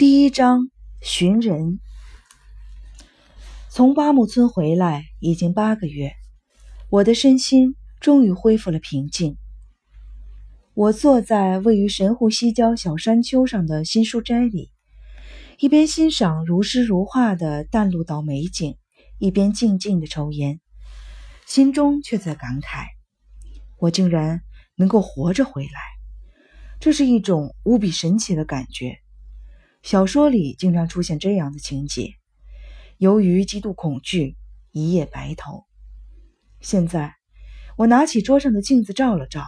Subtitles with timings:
[0.00, 0.70] 第一章
[1.02, 1.78] 寻人。
[3.68, 6.14] 从八木村回来已经八个月，
[6.88, 9.36] 我的身心终于恢复了平静。
[10.72, 14.72] 我坐在位于神户西郊小山丘上的新书斋里，
[15.58, 18.78] 一边欣赏如诗如画的淡路岛美景，
[19.18, 20.62] 一边静静的抽烟，
[21.44, 22.86] 心中却在感慨：
[23.78, 24.40] 我竟然
[24.76, 25.80] 能够活着回来，
[26.80, 28.96] 这是一种无比神奇的感觉。
[29.82, 32.12] 小说里经常出现这样的情节：
[32.98, 34.36] 由于极度恐惧，
[34.72, 35.64] 一夜白头。
[36.60, 37.16] 现在，
[37.78, 39.42] 我拿起桌上的镜子照了照，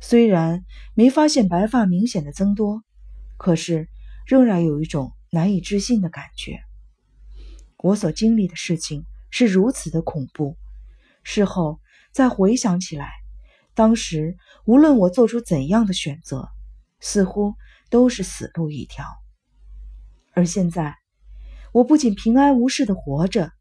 [0.00, 2.82] 虽然没发现白发明显的增多，
[3.36, 3.90] 可是
[4.26, 6.58] 仍然有一种难以置信的感觉。
[7.76, 10.56] 我所经历的事情是如此的恐怖，
[11.22, 11.80] 事后
[12.12, 13.10] 再回想起来，
[13.74, 16.48] 当时无论我做出怎样的选择，
[16.98, 17.54] 似乎
[17.90, 19.04] 都是死路一条。
[20.40, 20.96] 而现在，
[21.70, 23.52] 我不仅平安无事的活着，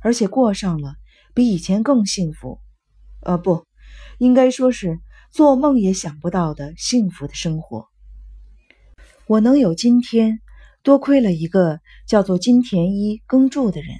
[0.00, 0.94] 而且过上了
[1.34, 2.60] 比以前更幸福，
[3.22, 3.66] 呃，不，
[4.18, 5.00] 应该说是
[5.32, 7.88] 做梦也想不到的幸福的生活。
[9.26, 10.38] 我能有今天，
[10.84, 13.96] 多亏了一个叫做金田一耕助的人。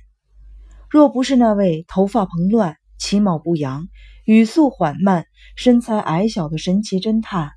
[0.89, 3.89] 若不是那位头发蓬乱、其貌不扬、
[4.25, 7.50] 语速缓慢、身材矮小的神奇侦探，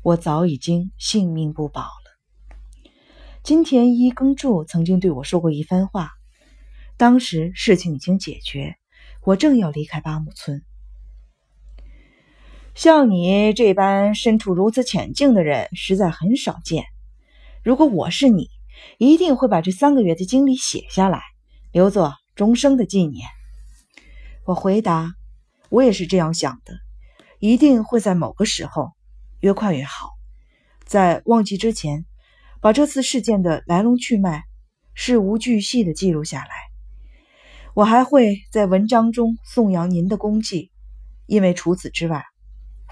[0.00, 2.01] 我早已经性命不保了。
[3.42, 6.12] 金田一耕助曾经对我说过一番话，
[6.96, 8.76] 当时事情已经解决，
[9.20, 10.62] 我正要离开八木村。
[12.76, 16.84] 像你这般身处如此险境的人，实在很少见。
[17.64, 18.48] 如果我是你，
[18.96, 21.20] 一定会把这三个月的经历写下来，
[21.72, 23.26] 留作终生的纪念。
[24.44, 25.16] 我回答
[25.68, 26.74] ：“我也是这样想的，
[27.40, 28.92] 一定会在某个时候，
[29.40, 30.10] 越快越好，
[30.84, 32.04] 在忘记之前。”
[32.62, 34.44] 把这次事件的来龙去脉
[34.94, 36.50] 事无巨细的记录下来。
[37.74, 40.70] 我还会在文章中颂扬您的功绩，
[41.26, 42.24] 因为除此之外，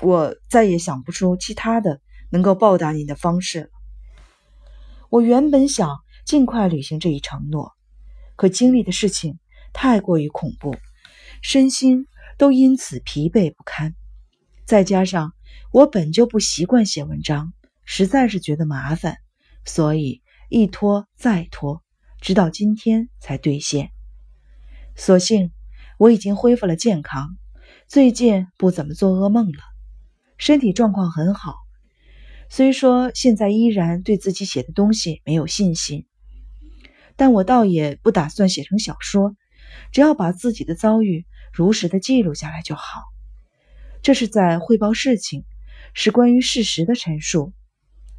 [0.03, 3.69] 我再也想不出其他的能够报答您的方式了。
[5.09, 7.71] 我原本想尽快履行这一承诺，
[8.35, 9.39] 可经历的事情
[9.73, 10.75] 太过于恐怖，
[11.43, 13.95] 身心都因此疲惫不堪。
[14.65, 15.33] 再加上
[15.71, 17.53] 我本就不习惯写文章，
[17.85, 19.19] 实在是觉得麻烦。
[19.65, 21.83] 所以一拖再拖，
[22.21, 23.91] 直到今天才兑现。
[24.97, 25.53] 所幸
[25.99, 27.37] 我已经恢复了健康，
[27.87, 29.63] 最近不怎么做噩梦了，
[30.37, 31.57] 身体状况很好。
[32.49, 36.07] 虽说现在依然对自己写的东西没有信心，
[37.17, 39.37] 但我倒也不打算写成小说，
[39.93, 43.03] 只要把自己的遭遇如实的记录下来就好。
[44.03, 45.45] 这是在汇报事情，
[45.95, 47.53] 是关于事实的陈述，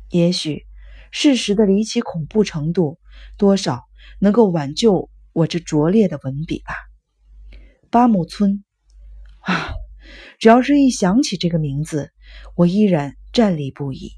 [0.10, 0.66] 也许。
[1.12, 3.00] 事实的离奇恐怖程度，
[3.38, 3.84] 多少
[4.20, 6.74] 能够挽救我这拙劣的文笔吧。
[7.90, 8.64] 八木村
[9.42, 9.74] 啊，
[10.40, 12.12] 只要是一想起这个名字，
[12.56, 14.14] 我依然战栗不已。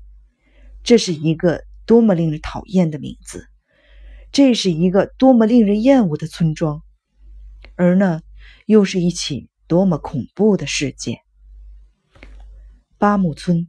[0.84, 3.48] 这是一个多么令人讨厌的名字！
[4.32, 6.82] 这是一个多么令人厌恶的村庄！
[7.76, 8.22] 而那
[8.66, 11.18] 又是一起多么恐怖的事件！
[12.98, 13.68] 八木村，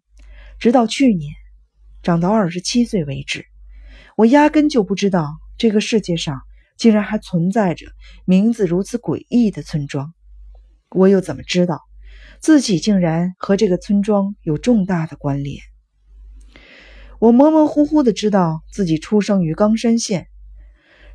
[0.58, 1.32] 直到去年。
[2.04, 3.46] 长到二十七岁为止，
[4.14, 5.26] 我压根就不知道
[5.56, 6.42] 这个世界上
[6.76, 7.86] 竟然还存在着
[8.26, 10.12] 名字如此诡异的村庄。
[10.90, 11.80] 我又怎么知道
[12.40, 15.62] 自己竟然和这个村庄有重大的关联？
[17.20, 20.26] 我模模糊糊的知道自己出生于冈山县，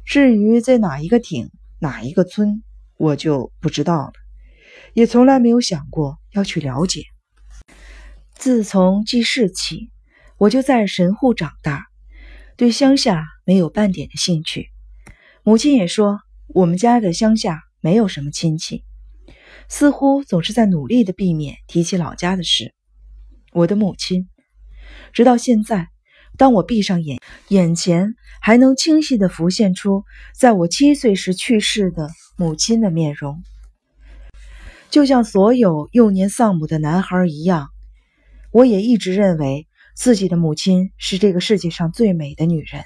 [0.06, 2.64] 至于在哪一个町、哪一个村，
[2.98, 4.14] 我就不知道了，
[4.94, 7.04] 也从来没有想过要去了解。
[8.34, 9.92] 自从记事起。
[10.40, 11.88] 我就在神户长大，
[12.56, 14.70] 对乡下没有半点的兴趣。
[15.44, 18.86] 母亲也说，我们家的乡下没有什么亲戚，
[19.68, 22.74] 似乎总是在努力的避免提起老家的事。
[23.52, 24.30] 我的母亲，
[25.12, 25.90] 直到现在，
[26.38, 27.20] 当我闭上眼，
[27.50, 33.44] 眼前还能清晰的浮现出在我七岁时去世的母亲的面容，
[34.90, 37.68] 就像所有幼年丧母的男孩一样，
[38.54, 39.66] 我也一直认为。
[40.00, 42.86] 自己的母亲是这个世界上最美的女人。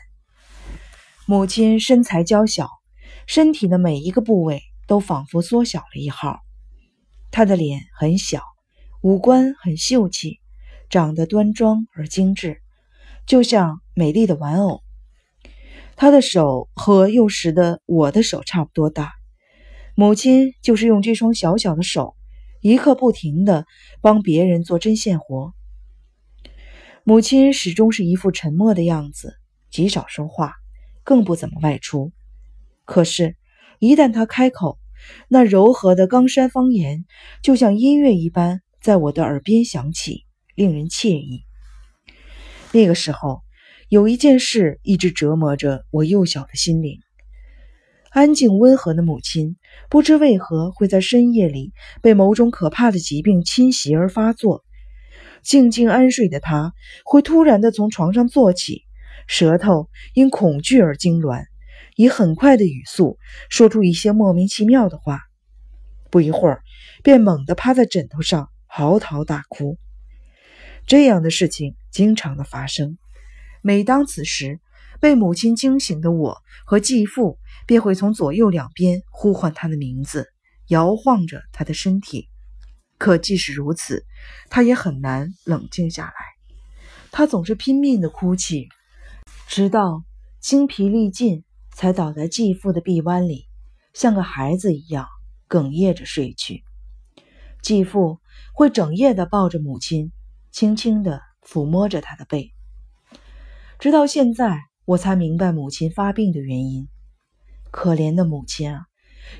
[1.27, 2.71] 母亲身材娇小，
[3.27, 6.39] 身体的每一个部位都仿佛缩小了一号。
[7.29, 8.41] 她的脸很小，
[9.03, 10.39] 五官很秀气，
[10.89, 12.63] 长得端庄而精致，
[13.27, 14.81] 就像美丽的玩偶。
[15.95, 19.11] 她的手和幼时的我的手差不多大。
[19.93, 22.15] 母亲就是用这双小小的手，
[22.59, 23.67] 一刻不停地
[24.01, 25.53] 帮别人做针线活。
[27.05, 29.35] 母亲始终是一副沉默的样子，
[29.69, 30.53] 极少说话，
[31.03, 32.13] 更不怎么外出。
[32.85, 33.35] 可是，
[33.79, 34.79] 一旦她开口，
[35.27, 37.03] 那柔和的冈山方言
[37.41, 40.23] 就像音乐一般在我的耳边响起，
[40.55, 41.43] 令人惬意。
[42.71, 43.41] 那个时候，
[43.89, 47.01] 有一件事一直折磨着我幼小的心灵。
[48.11, 49.57] 安静温和的母亲，
[49.89, 54.63] 不知为何会在深夜里被某种可怕的疾病侵袭而发作。
[55.43, 56.73] 静静安睡的她，
[57.05, 58.83] 会突然的从床上坐起，
[59.27, 61.45] 舌头因恐惧而痉挛，
[61.95, 63.19] 以很快的语速
[63.49, 65.21] 说出一些莫名其妙的话。
[66.09, 66.63] 不一会儿，
[67.03, 69.77] 便猛地趴在枕头上嚎啕大哭。
[70.87, 72.97] 这样的事情经常的发生。
[73.61, 74.59] 每当此时，
[74.99, 77.37] 被母亲惊醒的我和继父。
[77.65, 80.27] 便会从左右两边呼唤他的名字，
[80.67, 82.27] 摇晃着他的身体。
[83.03, 84.05] 可即使如此，
[84.49, 86.13] 他也很难冷静下来。
[87.11, 88.69] 他总是拼命的哭泣，
[89.45, 90.05] 直到
[90.39, 93.49] 精疲力尽，才倒在继父的臂弯里，
[93.93, 95.05] 像个孩子一样
[95.49, 96.63] 哽咽着睡去。
[97.61, 98.21] 继父
[98.53, 100.13] 会整夜的抱着母亲，
[100.53, 102.53] 轻轻的抚摸着她的背。
[103.79, 106.87] 直到现在，我才明白母亲发病的原因。
[107.69, 108.85] 可怜的母亲啊！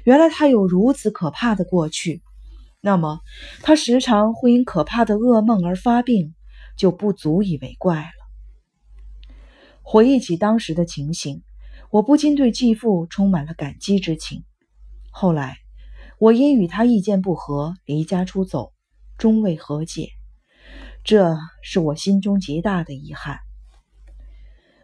[0.03, 2.21] 原来她有如此可怕的过去，
[2.85, 3.21] 那么
[3.61, 6.35] 他时常会因可怕的噩梦而发病，
[6.77, 8.11] 就不足以为怪了。
[9.81, 11.43] 回忆起当时的情形，
[11.89, 14.43] 我不禁对继父充满了感激之情。
[15.11, 15.55] 后来，
[16.19, 18.73] 我因与他意见不合，离家出走，
[19.17, 20.09] 终未和解，
[21.05, 23.39] 这是我心中极大的遗憾。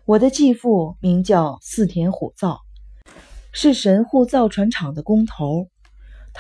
[0.06, 2.62] 我的继父名叫四田虎造。
[3.52, 5.68] 是神户造船厂的工头，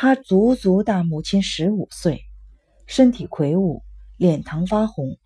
[0.01, 2.23] 他足足大母亲十五岁，
[2.87, 3.83] 身体魁梧，
[4.15, 5.17] 脸膛发红，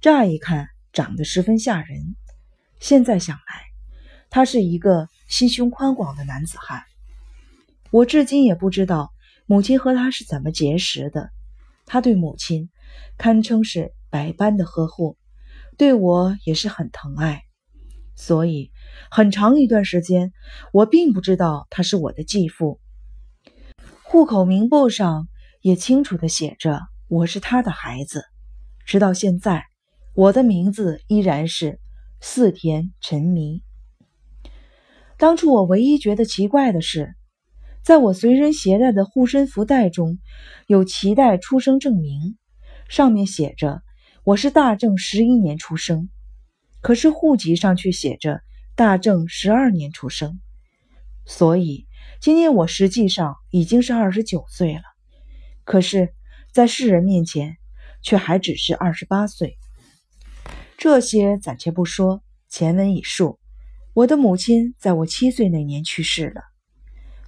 [0.00, 2.16] 乍一看长得十分吓人。
[2.80, 3.64] 现在想来，
[4.30, 6.82] 他是一个心胸宽广的男子汉。
[7.90, 9.12] 我至今也不知道
[9.44, 11.28] 母亲和他是怎么结识的。
[11.84, 12.70] 他对母亲
[13.18, 15.18] 堪称是百般的呵护，
[15.76, 17.42] 对我也是很疼爱。
[18.14, 18.70] 所以，
[19.10, 20.32] 很长一段时间，
[20.72, 22.80] 我并不知道他是我的继父。
[24.08, 25.26] 户口名簿上
[25.60, 28.24] 也清楚地写着我是他的孩子。
[28.86, 29.64] 直到现在，
[30.14, 31.80] 我的名字依然是
[32.20, 33.64] 四田陈迷。
[35.16, 37.16] 当初我唯一觉得奇怪的是，
[37.82, 40.18] 在我随身携带的护身符袋中
[40.68, 42.38] 有脐带出生证明，
[42.88, 43.82] 上面写着
[44.22, 46.08] 我是大正十一年出生。
[46.80, 48.40] 可是户籍上却写着
[48.76, 50.38] 大正十二年出生，
[51.24, 51.88] 所以
[52.20, 54.82] 今年我实际上已经是二十九岁了。
[55.64, 56.14] 可是，
[56.52, 57.56] 在世人面前，
[58.02, 59.56] 却还只是二十八岁。
[60.76, 63.38] 这些暂且不说，前文已述，
[63.94, 66.42] 我的母亲在我七岁那年去世了。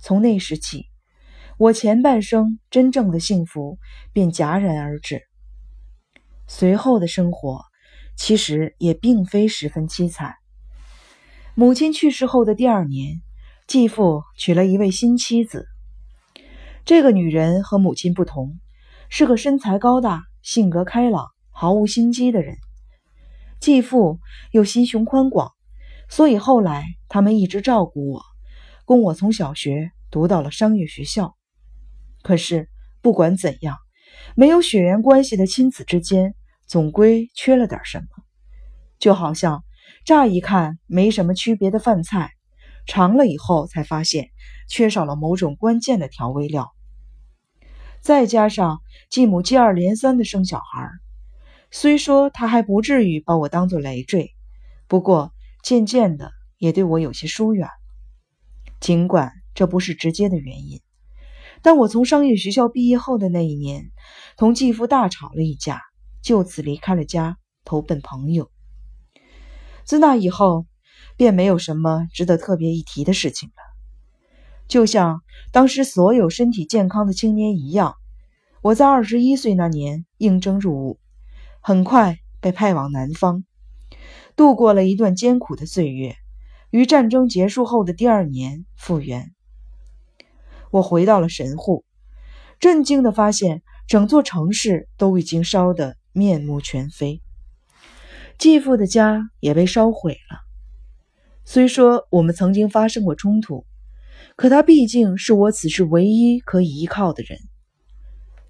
[0.01, 0.87] 从那时起，
[1.59, 3.79] 我前半生真正的幸福
[4.13, 5.23] 便戛然而止。
[6.47, 7.65] 随后的生活。
[8.21, 10.35] 其实也并非十分凄惨。
[11.55, 13.23] 母亲去世后的第二年，
[13.69, 15.67] 继父娶了一位新妻子。
[16.87, 18.59] 这个女人和母亲不同，
[19.11, 22.57] 是个身材高大、性格开朗、毫无心机的人。
[23.61, 24.21] 继父
[24.53, 25.53] 又心胸宽广，
[26.09, 28.23] 所以后来他们一直照顾我，
[28.87, 31.37] 供我从小学读到了商业学校。
[32.23, 32.71] 可是
[33.03, 33.77] 不管怎样，
[34.35, 36.35] 没有血缘关系的亲子之间。
[36.67, 38.07] 总归缺了点什么，
[38.99, 39.65] 就好像
[40.05, 42.33] 乍一看没什么区别的饭菜，
[42.89, 44.31] 尝了以后才发现
[44.67, 46.75] 缺少了某种关键的调味料。
[48.01, 50.91] 再加上继母接二连三的生小孩，
[51.71, 54.35] 虽说他还不至于把我当做累赘，
[54.89, 57.69] 不过渐渐的也对我有些疏远。
[58.81, 60.81] 尽管这不是直接的原因，
[61.63, 63.91] 但我从商业学校毕业后的那一年，
[64.37, 65.83] 同继父大吵了一架。
[66.21, 68.51] 就此离开了家，投奔朋友。
[69.85, 70.67] 自那以后，
[71.19, 73.63] 便没有什么值得特别一提的事情了。
[74.69, 75.21] 就像
[75.53, 77.97] 当时所有身体健康的青年一样，
[78.63, 80.99] 我在二十一岁那年应征入伍，
[81.61, 83.45] 很快被派往南方，
[84.35, 86.17] 度过了一段艰苦的岁月。
[86.71, 89.35] 于战争结束后的第二年复员，
[90.71, 91.85] 我回到了神户，
[92.59, 95.97] 震惊地发现整座城市都已经烧得。
[96.13, 97.23] 面目全非，
[98.39, 100.48] 继父的家也被烧毁了。
[101.51, 103.65] 虽说我们曾经发生过冲突，
[104.37, 107.39] 可他毕竟是我此时唯一可以依靠的人。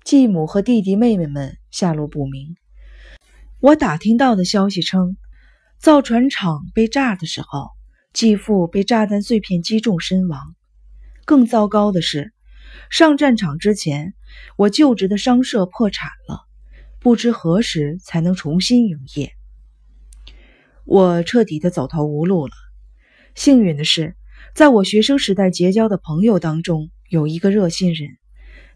[0.02, 2.56] 继母和弟弟妹妹们下落不明。
[3.60, 5.16] 我打听到的消息称，
[5.78, 7.68] 造船厂被炸的时候，
[8.12, 10.56] 继父被炸弹碎片击中身亡。
[11.24, 12.32] 更糟糕的是，
[12.90, 14.14] 上战场之前，
[14.56, 16.40] 我就职的商社破产了，
[16.98, 19.30] 不知何时才能重新营业。
[20.84, 22.52] 我彻底的走投无路了。
[23.38, 24.16] 幸运的是，
[24.52, 28.18] 在我学生时代结交的朋友当中，有一个热心人，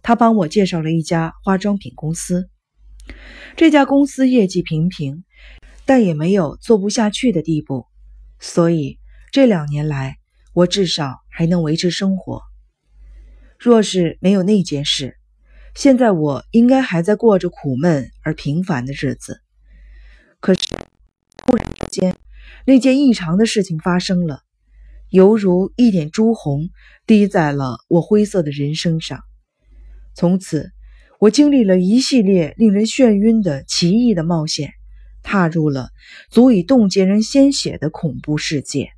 [0.03, 2.49] 他帮我介绍了一家化妆品公司。
[3.57, 5.25] 这家公司业绩平平。
[5.85, 7.87] 但也没有做不下去的地步，
[8.39, 9.01] 所以
[9.33, 10.17] 这两年来，
[10.53, 12.41] 我至少还能维持生活。
[13.59, 15.17] 若是没有那件事，
[15.75, 19.41] 现在我应该还在过着苦闷而平凡的日子。
[20.39, 20.61] 可是，
[21.37, 22.17] 突然之间，
[22.65, 24.45] 那件异常的事情发生了，
[25.13, 26.71] 犹如一点朱红
[27.07, 29.21] 滴在了我灰色的人生上。
[30.15, 30.73] 从此，
[31.21, 34.73] 我经历了一系列令人眩晕的奇异的冒险。
[35.25, 35.91] 踏入了
[36.31, 38.91] 足以冻结人鲜血的恐怖世界。